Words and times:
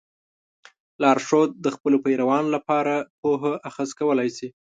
لارښود 1.01 1.51
د 1.65 1.67
خپلو 1.75 1.97
پیروانو 2.05 2.49
لپاره 2.55 2.93
پوهه 3.21 3.53
اخذ 3.69 3.89
کولی 3.99 4.29
شي. 4.37 4.47